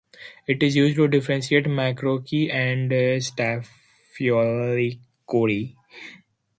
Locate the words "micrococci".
1.65-2.51